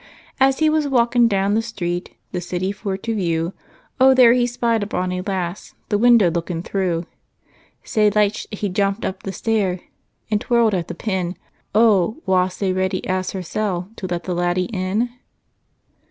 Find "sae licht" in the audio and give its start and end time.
7.83-8.51